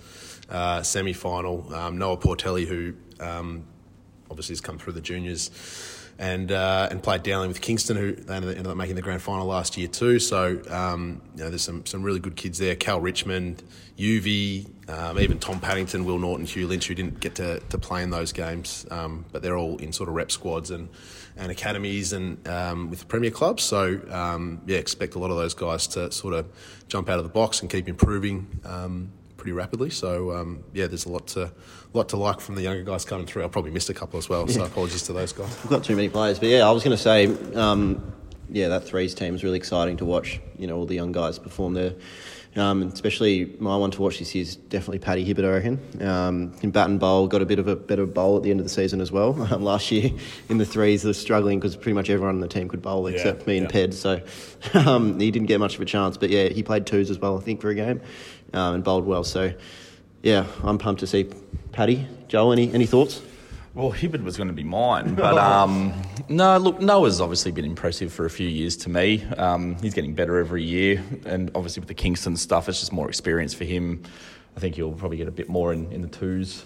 [0.48, 1.72] uh, semi final.
[1.74, 3.64] Um, Noah Portelli, who um,
[4.30, 5.50] obviously has come through the juniors.
[6.20, 9.46] And, uh, and played Dowling with Kingston, who they ended up making the grand final
[9.46, 10.18] last year too.
[10.18, 12.74] So um, you know, there's some, some really good kids there.
[12.74, 13.62] Cal Richmond,
[13.96, 18.02] UV, um, even Tom Paddington, Will Norton, Hugh Lynch, who didn't get to, to play
[18.02, 20.88] in those games, um, but they're all in sort of rep squads and,
[21.36, 23.62] and academies and um, with the Premier clubs.
[23.62, 26.46] So um, yeah, expect a lot of those guys to sort of
[26.88, 28.60] jump out of the box and keep improving.
[29.38, 29.88] Pretty rapidly.
[29.88, 31.52] So um, yeah, there's a lot to
[31.94, 33.44] lot to like from the younger guys coming through.
[33.44, 35.56] I probably missed a couple as well, so apologies to those guys.
[35.62, 38.12] We've got too many players, but yeah, I was going to say, um,
[38.50, 40.40] yeah, that threes team is really exciting to watch.
[40.58, 41.94] You know, all the young guys perform there.
[42.56, 46.02] Um, especially my one to watch this year is definitely Paddy Hibbert, I reckon.
[46.02, 48.58] Um, in bat and bowl, got a bit of a better bowl at the end
[48.58, 49.36] of the season as well.
[49.48, 50.10] Um, last year
[50.50, 53.06] in the threes, they were struggling because pretty much everyone on the team could bowl
[53.06, 53.86] except me and yeah.
[53.86, 53.94] Ped.
[53.94, 54.20] So
[54.74, 56.18] um, he didn't get much of a chance.
[56.18, 58.02] But yeah, he played twos as well, I think, for a game
[58.52, 59.24] um, and bowled well.
[59.24, 59.52] So
[60.22, 61.30] yeah, I'm pumped to see
[61.72, 62.06] Paddy.
[62.28, 63.22] Joe, any, any thoughts?
[63.74, 65.92] Well, Hibbard was going to be mine, but um,
[66.28, 66.56] no.
[66.58, 69.24] Look, Noah's obviously been impressive for a few years to me.
[69.36, 73.08] Um, he's getting better every year, and obviously with the Kingston stuff, it's just more
[73.08, 74.02] experience for him.
[74.56, 76.64] I think he'll probably get a bit more in, in the twos,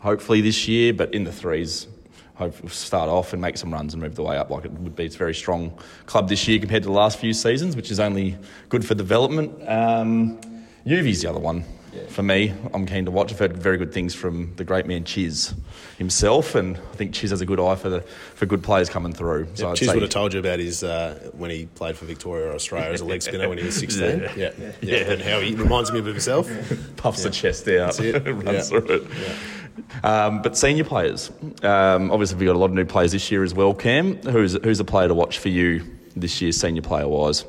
[0.00, 1.86] hopefully this year, but in the threes,
[2.34, 4.96] hope start off and make some runs and move the way up like it would
[4.96, 5.04] be.
[5.04, 8.00] It's a very strong club this year compared to the last few seasons, which is
[8.00, 8.36] only
[8.70, 9.52] good for development.
[9.68, 10.40] Um,
[10.84, 11.64] Uvi's the other one
[12.08, 12.54] for me.
[12.72, 13.32] I'm keen to watch.
[13.32, 15.52] I've heard very good things from the great man Chiz
[15.98, 18.00] himself, and I think Chiz has a good eye for the
[18.34, 19.48] for good players coming through.
[19.54, 22.04] So I'd Chiz say- would have told you about his uh, when he played for
[22.06, 24.20] Victoria or Australia as a leg spinner when he was 16.
[24.20, 24.30] Yeah.
[24.36, 26.48] Yeah, yeah, and how he reminds me of himself.
[26.96, 28.60] puffs the chest out, runs Yeah.
[28.62, 30.04] through it.
[30.04, 31.30] Um, but senior players,
[31.62, 33.74] um, obviously we've got a lot of new players this year as well.
[33.74, 35.82] Cam, who's who's a player to watch for you
[36.16, 37.44] this year, senior player wise?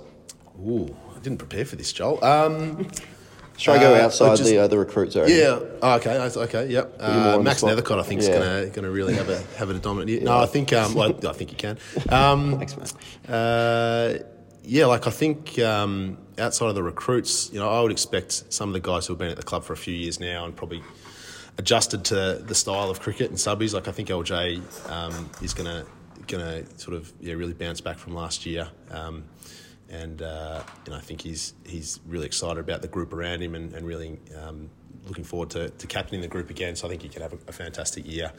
[0.66, 2.24] Ooh, I didn't prepare for this, Joel.
[2.24, 2.88] Um,
[3.62, 5.16] Should I go Uh, outside just- the uh, the recruits?
[5.16, 5.60] area?
[5.60, 5.60] Yeah.
[5.84, 6.18] Oh, okay.
[6.18, 6.68] Okay.
[6.68, 6.96] Yep.
[7.00, 7.62] Uh, Max.
[7.62, 8.40] Nethercott, I think, is Yeah.
[8.40, 10.22] gonna gonna really have a have a dominant year.
[10.32, 10.74] No, I think.
[10.74, 11.78] Um, well, I think you can.
[12.10, 12.94] Um, Thanks, mate.
[13.30, 14.14] Uh,
[14.64, 18.70] yeah, like I think um, outside of the recruits, you know, I would expect some
[18.70, 20.56] of the guys who have been at the club for a few years now and
[20.56, 20.82] probably
[21.58, 23.74] adjusted to the style of cricket and subbies.
[23.74, 25.86] Like I think LJ um, is gonna
[26.28, 28.68] gonna sort of yeah really bounce back from last year.
[28.92, 29.24] Um,
[29.92, 33.74] and uh, know, I think he's he's really excited about the group around him and,
[33.74, 34.70] and really um,
[35.06, 36.76] looking forward to, to captaining the group again.
[36.76, 38.32] So I think he can have a, a fantastic year.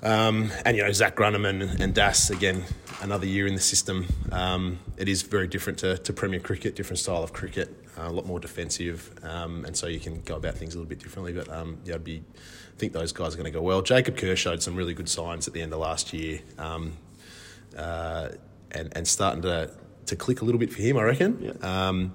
[0.00, 2.64] Um, and you know Zach Grunham and, and Das again
[3.00, 4.06] another year in the system.
[4.30, 8.12] Um, it is very different to, to Premier cricket, different style of cricket, uh, a
[8.12, 11.32] lot more defensive, um, and so you can go about things a little bit differently.
[11.32, 13.82] But um, yeah, I'd be I think those guys are going to go well.
[13.82, 16.92] Jacob Kerr showed some really good signs at the end of last year, um,
[17.76, 18.28] uh,
[18.70, 19.72] and and starting to
[20.08, 21.38] to click a little bit for him, I reckon.
[21.40, 21.88] Yeah.
[21.88, 22.14] Um,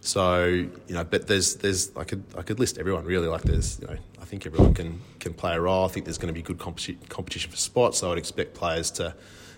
[0.00, 3.26] so you know, but there's there's I could I could list everyone really.
[3.26, 5.86] Like there's you know I think everyone can can play a role.
[5.86, 7.98] I think there's going to be good competi- competition for spots.
[7.98, 9.14] So I'd expect players to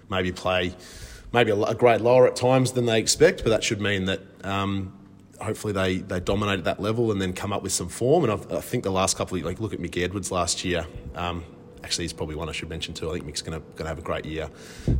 [0.09, 0.75] maybe play
[1.33, 4.21] maybe a, a grade lower at times than they expect, but that should mean that.
[4.45, 4.93] Um,
[5.39, 8.25] Hopefully they, they dominate at that level and then come up with some form.
[8.25, 10.87] And I've, I think the last couple of like look at Mick Edwards last year.
[11.15, 11.45] Um,
[11.87, 13.09] actually, he's probably one I should mention too.
[13.09, 14.51] I think Mick's going to have a great year.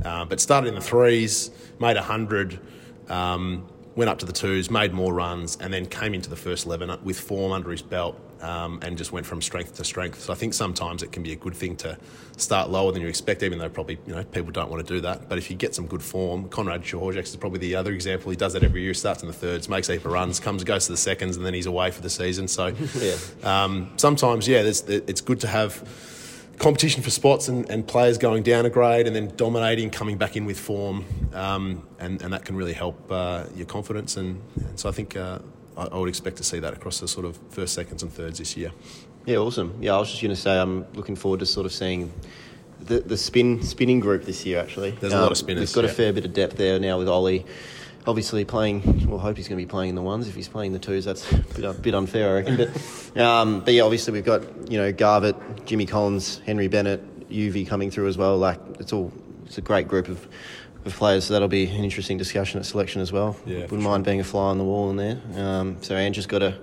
[0.05, 2.61] Uh, but started in the threes, made hundred,
[3.09, 6.65] um, went up to the twos, made more runs, and then came into the first
[6.65, 10.21] eleven with form under his belt, um, and just went from strength to strength.
[10.21, 11.99] So I think sometimes it can be a good thing to
[12.37, 15.01] start lower than you expect, even though probably you know people don't want to do
[15.01, 15.29] that.
[15.29, 18.31] But if you get some good form, Conrad Georgiak is probably the other example.
[18.31, 18.95] He does that every year.
[18.95, 21.45] Starts in the thirds, makes a heap of runs, comes goes to the seconds, and
[21.45, 22.47] then he's away for the season.
[22.47, 22.67] So
[23.01, 23.17] Yeah.
[23.43, 25.83] um, sometimes, yeah, there's, it's good to have
[26.59, 30.37] competition for spots and, and players going down a grade and then dominating, coming back
[30.37, 34.17] in with form, um, and, and that can really help uh, your confidence.
[34.17, 35.39] And, and so I think uh,
[35.77, 38.39] I, I would expect to see that across the sort of first, seconds, and thirds
[38.39, 38.73] this year.
[39.27, 39.77] Yeah, awesome.
[39.81, 42.13] Yeah, I was just going to say I'm looking forward to sort of seeing
[42.81, 44.61] the the spin spinning group this year.
[44.61, 46.79] Actually, Um, There's a lot of spinners, We've got a fair bit of depth there
[46.79, 47.45] now with Ollie.
[48.07, 49.07] Obviously playing.
[49.09, 50.29] Well, hope he's going to be playing in the ones.
[50.29, 52.57] If he's playing the twos, that's a bit, a bit unfair, I reckon.
[52.57, 57.67] But, um, but yeah, obviously we've got you know Garvett, Jimmy Collins, Henry Bennett, UV
[57.67, 58.39] coming through as well.
[58.39, 59.13] Like it's all
[59.45, 60.27] it's a great group of.
[60.85, 63.35] Of players, so that'll be an interesting discussion at selection as well.
[63.45, 65.21] Yeah, Wouldn't mind being a fly on the wall in there.
[65.35, 66.57] Um, so Andrew's got a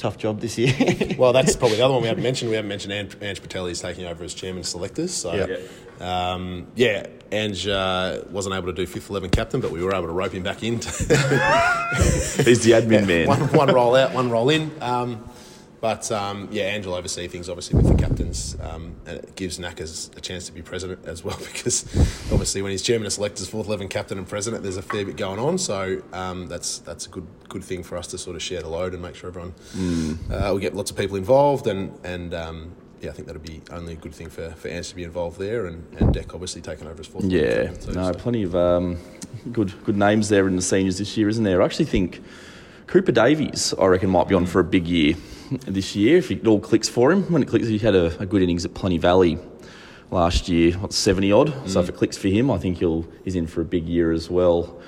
[0.00, 0.72] tough job this year.
[1.20, 2.48] Well, that's probably the other one we haven't mentioned.
[2.50, 5.12] We haven't mentioned Ange, Ange Portelli is taking over as chairman selectors.
[5.12, 6.32] So, Yeah.
[6.32, 10.06] um, yeah, Ange uh, wasn't able to do fifth eleven captain, but we were able
[10.06, 10.74] to rope him back in.
[10.80, 13.26] He's the admin man.
[13.28, 14.70] one, one roll out, one roll in.
[14.80, 15.24] Um,
[15.80, 20.14] but um, yeah, Angel oversee things obviously with the captains, um, and it gives Knackers
[20.16, 21.84] a chance to be president as well because
[22.30, 25.16] obviously when he's chairman of selectors, fourth eleven captain and president, there's a fair bit
[25.16, 25.56] going on.
[25.56, 28.68] So um, that's that's a good good thing for us to sort of share the
[28.68, 29.54] load and make sure everyone
[30.30, 32.34] uh, we get lots of people involved and and.
[32.34, 35.04] Um, yeah, I think that'd be only a good thing for, for Ange to be
[35.04, 37.24] involved there, and, and Deck obviously taking over as fourth.
[37.24, 38.18] 11 Yeah, captain too, no, so.
[38.18, 38.98] plenty of um,
[39.52, 41.62] good good names there in the seniors this year, isn't there?
[41.62, 42.22] I actually think
[42.88, 45.14] Cooper Davies, I reckon, might be on for a big year
[45.66, 47.22] this year if it all clicks for him.
[47.32, 49.38] When it clicks, he had a, a good innings at Plenty Valley
[50.10, 51.70] last year, what, 70 odd.
[51.70, 54.12] So if it clicks for him, I think he'll he's in for a big year
[54.12, 54.80] as well.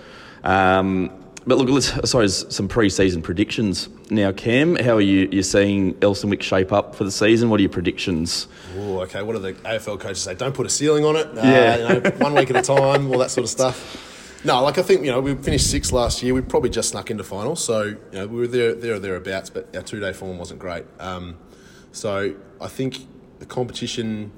[0.43, 1.11] Um,
[1.45, 4.31] but look, let's, I suppose some pre-season predictions now.
[4.31, 5.29] Cam, how are you?
[5.33, 7.51] You're seeing Elsternwick shape up for the season?
[7.51, 8.47] What are your predictions?
[8.79, 9.23] Oh, okay.
[9.23, 10.35] What do the AFL coaches say?
[10.37, 11.27] Don't put a ceiling on it.
[11.37, 11.77] Uh, Yeah.
[11.95, 14.09] You know, one week at a time, all that sort of stuff.
[14.45, 16.35] No, like I think you know we finished sixth last year.
[16.35, 19.51] We probably just snuck into finals, so you know we were there, there or thereabouts.
[19.51, 20.85] But our two-day form wasn't great.
[20.99, 21.37] Um,
[21.93, 23.07] so I think
[23.39, 24.33] the competition.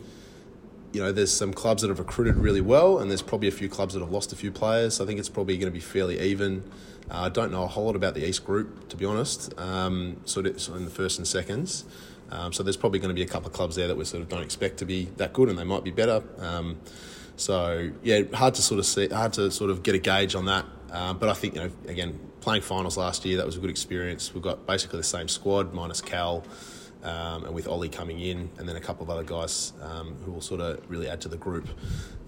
[0.93, 3.69] You know, there's some clubs that have recruited really well, and there's probably a few
[3.69, 4.95] clubs that have lost a few players.
[4.95, 6.63] So I think it's probably going to be fairly even.
[7.11, 9.59] Uh, I don't know a whole lot about the East group, to be honest.
[9.59, 11.85] Um, sort of in the first and seconds.
[12.31, 14.23] Um, so there's probably going to be a couple of clubs there that we sort
[14.23, 16.23] of don't expect to be that good, and they might be better.
[16.39, 16.79] Um,
[17.37, 20.47] so yeah, hard to sort of see, hard to sort of get a gauge on
[20.47, 20.65] that.
[20.91, 23.71] Um, but I think you know, again, playing finals last year, that was a good
[23.71, 24.33] experience.
[24.33, 26.45] We've got basically the same squad minus Cal,
[27.03, 30.33] um, and with Ollie coming in, and then a couple of other guys um, who
[30.33, 31.67] will sort of really add to the group.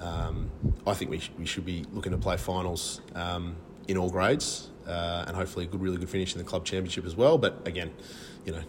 [0.00, 0.50] Um,
[0.86, 3.56] I think we, sh- we should be looking to play finals um,
[3.88, 7.06] in all grades, uh, and hopefully a good, really good finish in the club championship
[7.06, 7.38] as well.
[7.38, 7.92] But again,
[8.44, 8.62] you know.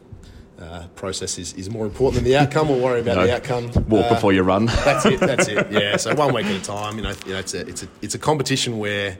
[0.59, 2.67] Uh, process is, is more important than the outcome.
[2.69, 3.27] We'll worry about No.
[3.27, 3.65] the outcome.
[3.87, 4.65] Walk Uh, before you run.
[4.85, 5.19] that's it.
[5.19, 5.71] That's it.
[5.71, 5.97] Yeah.
[5.97, 6.97] So one week at a time.
[6.97, 9.17] You know, you know, it's a it's a it's a competition where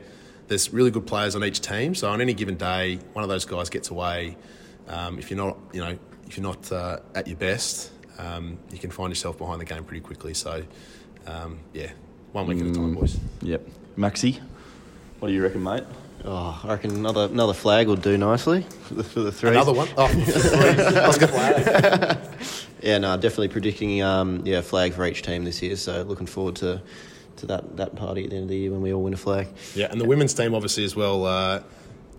[0.47, 1.93] there's really good players on each team.
[1.93, 4.35] So on any given day, one of those guys gets away.
[4.87, 5.95] Um, if you're not, you know,
[6.25, 9.83] if you're not uh, at your best, um, you can find yourself behind the game
[9.83, 10.33] pretty quickly.
[10.33, 10.63] So
[11.27, 11.91] um, yeah,
[12.31, 13.15] one week at a time, boys.
[13.41, 13.61] Yep.
[13.95, 14.39] Maxi,
[15.19, 15.83] what do you reckon, mate?
[16.29, 19.51] Oh, I reckon another another flag would do nicely for the, for the three.
[19.51, 19.87] Another one.
[19.97, 20.83] Oh, three.
[20.83, 22.21] I was gonna-
[22.81, 25.77] Yeah, no, definitely predicting um, yeah, a flag for each team this year.
[25.77, 26.81] So looking forward to
[27.37, 29.17] to that, that party at the end of the year when we all win a
[29.17, 29.47] flag.
[29.75, 31.61] Yeah, and the women's team obviously as well uh,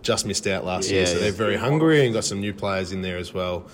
[0.01, 1.19] just missed out last year, so yeah.
[1.19, 3.65] they're very hungry and got some new players in there as well.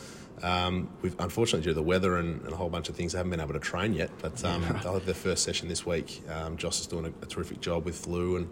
[0.44, 3.18] Um, we've unfortunately due to the weather and, and a whole bunch of things, they
[3.18, 4.10] haven't been able to train yet.
[4.22, 6.22] But um, they'll have their first session this week.
[6.30, 8.50] Um, Joss is doing a, a terrific job with Lou and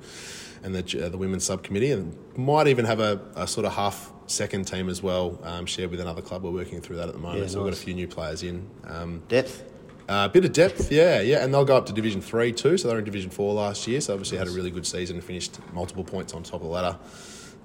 [0.64, 4.14] and the, uh, the women's subcommittee, and might even have a, a sort of half
[4.28, 6.44] second team as well, um, shared with another club.
[6.44, 8.44] We're working through that at the moment, Yeah, so we've got a few new players
[8.44, 8.66] in.
[8.86, 9.62] Um, Depth.
[10.08, 12.78] a bit of depth, yeah, yeah, and they'll go up to Division Three too.
[12.78, 15.18] So they were in Division Four last year, so obviously had a really good season
[15.18, 16.98] and finished multiple points on top of the ladder.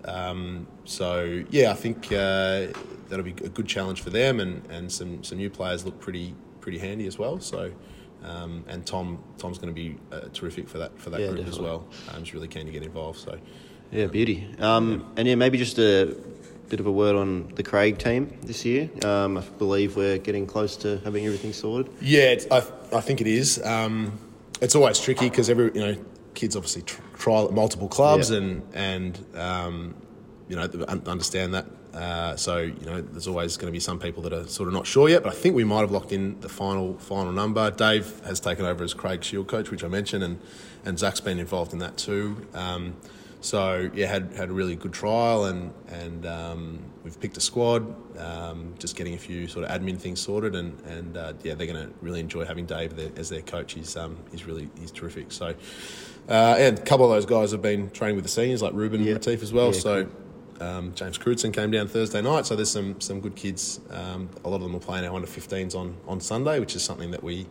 [0.04, 2.66] Um, so yeah, I think uh,
[3.08, 6.34] that'll be a good challenge for them, and, and some, some new players look pretty
[6.60, 7.40] pretty handy as well.
[7.40, 7.72] So.
[8.20, 11.38] Um, and Tom Tom's going to be uh, terrific for that for that Yeah, group
[11.46, 11.66] as definitely.
[11.68, 11.86] well.
[12.12, 13.20] Um, he's really keen to get involved.
[13.20, 13.38] So
[13.92, 14.44] Yeah, beauty.
[14.58, 16.16] Um, And yeah, maybe just a
[16.68, 18.90] bit of a word on the Craig team this year.
[19.04, 21.92] Um, I believe we're getting close to having everything sorted.
[22.00, 22.56] Yeah, it's, I,
[22.92, 23.64] I think it is.
[23.64, 24.18] Um,
[24.60, 25.96] it's always tricky because every you know
[26.34, 28.38] kids obviously tr- trial at multiple clubs Yeah.
[28.38, 29.94] and and um,
[30.48, 30.62] you know
[31.06, 31.66] understand that.
[31.94, 34.74] Uh, so you know, there's always going to be some people that are sort of
[34.74, 35.22] not sure yet.
[35.22, 37.70] But I think we might have locked in the final final number.
[37.70, 40.38] Dave has taken over as Craig Shield coach, which I mentioned, and
[40.84, 42.46] and Zach's been involved in that too.
[42.54, 42.96] Um,
[43.40, 47.94] so yeah, had had a really good trial, and and um, we've picked a squad.
[48.18, 51.66] Um, just getting a few sort of admin things sorted, and and uh, yeah, they're
[51.68, 53.74] going to really enjoy having Dave there, as their coach.
[53.74, 55.30] He's um, he's really he's terrific.
[55.30, 55.54] So,
[56.28, 59.02] uh, and a couple of those guys have been training with the seniors, like Ruben
[59.04, 59.14] Yeah.
[59.14, 59.72] Retief as well.
[59.72, 60.08] Yeah, so.
[60.60, 63.80] Um, James Crutzen came down Thursday night, so there's some some good kids.
[63.90, 66.82] Um, a lot of them are playing our under 15s on, on Sunday, which is
[66.82, 67.46] something that we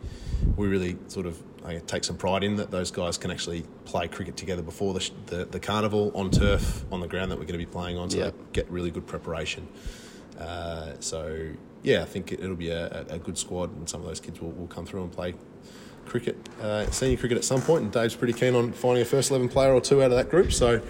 [0.55, 4.07] we really sort of I take some pride in that those guys can actually play
[4.07, 7.59] cricket together before the, the the carnival on turf on the ground that we're going
[7.59, 9.67] to be playing on, so they get really good preparation.
[10.37, 11.49] Uh, so
[11.83, 14.19] yeah, I think it, it'll be a, a a good squad, and some of those
[14.19, 15.33] kids will, will come through and play
[16.07, 17.61] cricket, uh, senior cricket at some.
[17.67, 20.29] And Dave's pretty keen on finding a first eleven player or two out of that
[20.29, 20.51] group.
[20.53, 20.81] So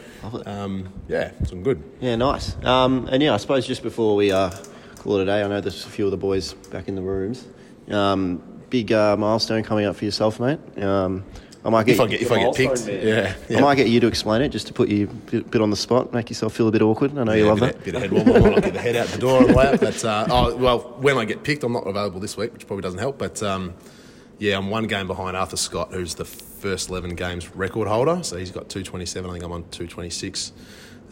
[0.46, 1.84] um, yeah, it's been good.
[2.00, 2.56] Yeah, nice.
[2.64, 4.52] Um, and yeah, I suppose just before we uh,
[5.00, 7.02] call it a day, I know there's a few of the boys back in the
[7.02, 7.48] rooms.
[7.90, 10.60] Um, big uh, milestone coming up for yourself, mate.
[10.82, 11.24] Um,
[11.66, 13.58] I might get If I get if I get picked, yeah, yeah.
[13.58, 15.70] I might get you to explain it just to put you a bit, bit on
[15.70, 17.18] the spot, make yourself feel a bit awkward.
[17.18, 17.76] I know you Yeah, love bit that.
[17.76, 18.48] Of, bit of head warmer.
[18.48, 19.80] I might get the head out the door on the way up.
[19.82, 22.84] But uh, oh, well, when I get picked, I'm not available this week, which probably
[22.84, 23.18] doesn't help.
[23.18, 23.74] But um,
[24.40, 28.22] yeah, I'm one game behind Arthur Scott, who's the first 11 games record holder.
[28.24, 29.30] So he's got 227.
[29.30, 30.52] I think I'm on 226.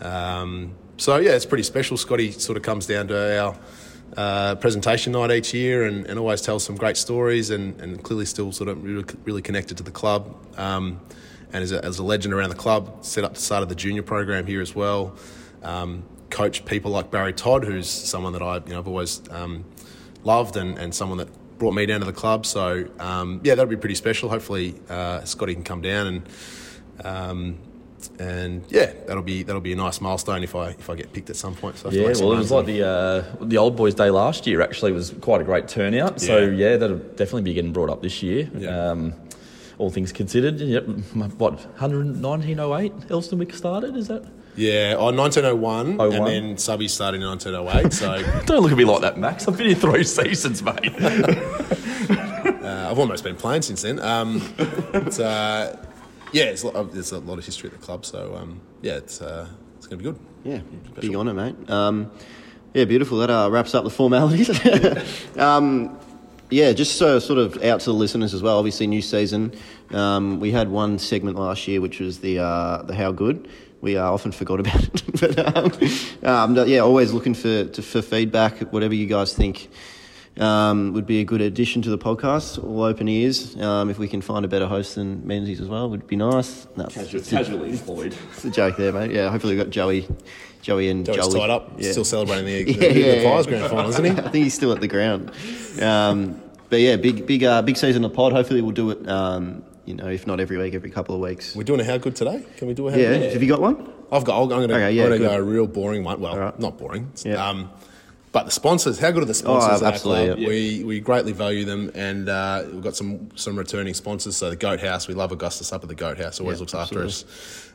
[0.01, 1.97] Um, so yeah, it's pretty special.
[1.97, 3.57] Scotty sort of comes down to our
[4.15, 8.25] uh, presentation night each year and, and always tells some great stories and, and clearly
[8.25, 10.35] still sort of really, really connected to the club.
[10.57, 10.99] Um,
[11.51, 13.75] and as a, as a legend around the club, set up the start of the
[13.75, 15.15] junior program here as well.
[15.63, 16.03] Um,
[16.65, 19.63] people like Barry Todd, who's someone that I you know I've always um,
[20.23, 22.45] loved and, and someone that brought me down to the club.
[22.45, 24.29] So um, yeah, that'll be pretty special.
[24.29, 26.29] Hopefully, uh, Scotty can come down and
[27.03, 27.57] um,
[28.19, 31.29] and yeah, that'll be that'll be a nice milestone if I if I get picked
[31.29, 31.77] at some point.
[31.77, 34.09] So I have to Yeah, well, it was like the uh, the old boys' day
[34.09, 34.61] last year.
[34.61, 36.21] Actually, was quite a great turnout.
[36.21, 36.69] So Yeah.
[36.71, 38.49] yeah, that'll definitely be getting brought up this year.
[38.57, 38.91] Yeah.
[38.91, 39.13] Um,
[39.77, 40.85] all things considered, yep.
[41.37, 43.97] What 1908 Elsternwick started?
[43.97, 44.23] Is that?
[44.55, 46.13] Yeah, oh, 1901, 01.
[46.13, 47.93] and then Subby started in 1908.
[47.93, 49.47] So Don't look at me like that, Max.
[49.47, 50.93] I've been here three seasons, mate.
[52.65, 53.99] Uh, I've almost been playing since then.
[53.99, 54.41] Um,
[54.91, 55.75] but, uh,
[56.31, 58.95] yeah, it's, a lot- there's a lot of history at the club, so um, yeah,
[58.95, 60.19] it's uh, it's going to be good.
[60.43, 60.61] Yeah,
[60.99, 61.69] big honour, mate.
[61.69, 62.11] Um,
[62.73, 63.19] yeah, beautiful.
[63.19, 64.49] That uh, wraps up the formalities.
[66.61, 68.57] Um, yeah, just so sort of out to the listeners as well.
[68.57, 69.53] Obviously, new season.
[69.91, 73.47] Um, we had one segment last year, which was the uh, the how good.
[73.81, 78.01] We uh, often forgot about it, but um, um, yeah, always looking for to, for
[78.01, 78.59] feedback.
[78.73, 79.69] Whatever you guys think
[80.39, 82.63] um, would be a good addition to the podcast.
[82.63, 83.55] All open ears.
[83.61, 86.65] Um, if we can find a better host than Menzies as well, would be nice.
[86.75, 88.15] No, it's a- casually employed.
[88.33, 89.11] it's a joke there, mate.
[89.11, 90.07] Yeah, hopefully we've got Joey,
[90.61, 91.91] Joey and Joey's Joey tied up, Yeah.
[91.91, 93.51] still celebrating the, Yeah, the, the, yeah, Pies yeah.
[93.51, 94.11] grand final, isn't he?
[94.23, 95.31] I think he's still at the ground.
[96.69, 98.33] But yeah, big, big, uh, big season of pod.
[98.33, 99.07] Hopefully we'll do it.
[99.07, 101.55] Um, you know, if not every week, every couple of weeks.
[101.55, 102.43] We're doing a how good today.
[102.57, 103.17] Can we do a how Yeah.
[103.17, 103.33] good?
[103.33, 103.87] Have you got one?
[104.11, 104.41] I've got.
[104.41, 104.75] I'm going to.
[104.75, 106.19] Okay, yeah, I'm going to go a real boring one.
[106.19, 106.59] Well, right.
[106.59, 107.11] not boring.
[107.23, 107.47] Yeah.
[107.47, 107.69] Um,
[108.31, 110.49] but the sponsors, how good are the sponsors Oh, absolutely, yeah.
[110.49, 114.35] We we greatly value them, and uh, we've got some some returning sponsors.
[114.35, 116.41] So the Goat House, we love Augustus up at the Goat House.
[116.41, 117.23] Always Yeah, looks after us.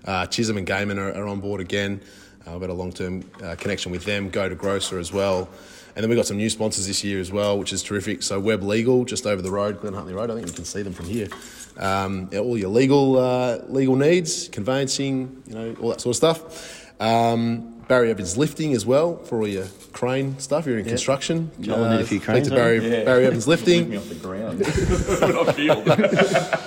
[0.04, 2.02] Uh, Chisholm and Gamon are, are on board again.
[2.46, 4.28] Uh, we've got a long term uh, connection with them.
[4.28, 5.48] Go to Grocer as well.
[5.94, 8.22] And then we've got some new sponsors this year as well, which is terrific.
[8.22, 10.30] So Web Legal, just over the road, Glen Huntly Road.
[10.30, 11.28] I think you can see them from here.
[11.76, 16.92] Um, all your legal uh, legal needs, conveyancing, you know, all that sort of stuff.
[17.00, 20.64] Um, Barry Evans lifting as well for all your crane stuff.
[20.64, 21.50] You're in construction.
[21.58, 22.54] Uh, Joel will need a few speak cranes, to?
[22.54, 23.96] Barry, Barry Evans lifting.
[23.96, 25.92] off the ground when I feel.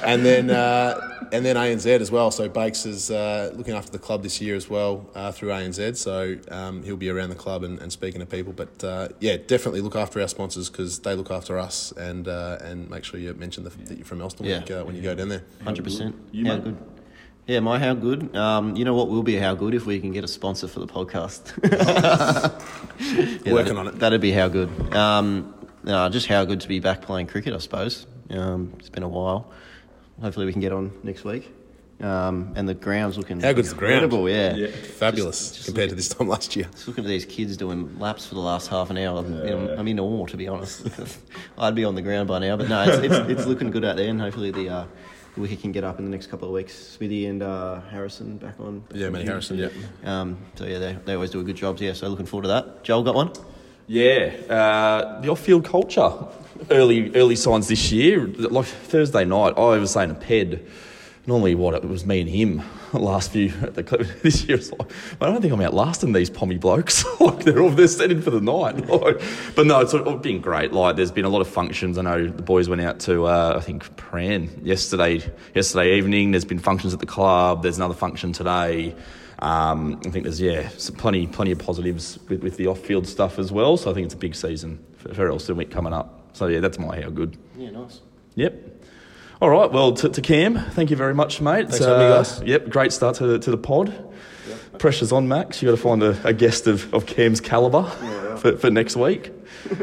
[0.03, 2.29] and then uh, and then ANZ as well.
[2.29, 5.95] So Bakes is uh, looking after the club this year as well uh, through ANZ.
[5.95, 8.51] So um, he'll be around the club and, and speaking to people.
[8.51, 11.93] But uh, yeah, definitely look after our sponsors because they look after us.
[11.93, 14.55] And uh, and make sure you mention the, that you're from Elston Yeah.
[14.55, 15.43] when, you go, when you go down there.
[15.63, 16.17] Hundred percent.
[16.33, 16.63] You, How mate?
[16.65, 16.77] good?
[17.47, 18.35] Yeah, my how good.
[18.35, 20.79] Um, you know what will be how good if we can get a sponsor for
[20.79, 21.51] the podcast.
[23.45, 23.99] Yeah, Working on it.
[23.99, 24.69] That'd be how good.
[24.95, 25.53] Um,
[25.83, 28.05] no, just how good to be back playing cricket, I suppose.
[28.29, 29.51] Um, it's been a while.
[30.21, 31.51] Hopefully, we can get on next week.
[31.99, 34.03] Um, and the ground's looking How good's the ground?
[34.03, 34.55] incredible, yeah.
[34.55, 34.67] Yeah.
[34.67, 36.67] Fabulous Just- just compared look to this time last year.
[36.71, 39.19] Just looking at these kids doing laps for the last half an hour.
[39.19, 40.87] I'm, I'm, I'm in awe, to be honest.
[41.57, 43.95] I'd be on the ground by now, but no, it's, it's, it's looking good out
[43.97, 44.85] there, and hopefully the uh,
[45.35, 46.73] the wicket can get up in the next couple of weeks.
[46.73, 48.83] Smithy and uh, Harrison back on.
[48.93, 49.57] Yeah, Matty Harrison.
[49.57, 49.69] Yeah.
[50.03, 51.79] Um, so yeah, they, they always do a good job.
[51.79, 52.83] Yeah, so looking forward to that.
[52.83, 53.31] Joel got one.
[53.87, 56.11] Yeah, uh, the off-field culture.
[56.69, 58.27] Early early signs this year.
[58.27, 60.61] Like Thursday night, I was saying to Ped.
[61.27, 62.63] Normally, what it was me and him
[62.99, 64.05] last few at the club.
[64.23, 67.03] This year, it's like, I don't think I'm outlasting these pommy blokes.
[67.19, 68.87] like they're all they're set in for the night.
[68.87, 69.21] Like,
[69.55, 70.71] but no, it's of been great.
[70.71, 71.97] Like there's been a lot of functions.
[71.97, 75.21] I know the boys went out to uh, I think Prahran yesterday
[75.53, 76.31] yesterday evening.
[76.31, 77.63] There's been functions at the club.
[77.63, 78.95] There's another function today.
[79.39, 83.39] Um, I think there's yeah some plenty plenty of positives with, with the off-field stuff
[83.39, 83.75] as well.
[83.77, 86.29] So I think it's a big season for, Elsternwick coming up.
[86.33, 87.37] So yeah, that's my how good.
[87.57, 88.01] Yeah, nice.
[88.35, 88.72] Yep.
[89.43, 89.69] All right.
[89.69, 91.67] Well, to, to Cam, thank you very much, mate.
[91.67, 92.41] Thanks for having me, guys.
[92.45, 92.69] Yep.
[92.69, 93.93] Great start to the, to the pod.
[94.79, 95.61] Pressure's on, Max.
[95.61, 97.83] You've got to find a, a guest of, of Cam's calibre
[98.37, 99.33] for, for next week.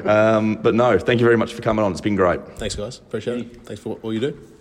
[0.07, 1.93] um, but no, thank you very much for coming on.
[1.93, 2.41] It's been great.
[2.57, 3.01] Thanks, guys.
[3.01, 3.63] Appreciate it.
[3.67, 4.60] Thanks for all you do.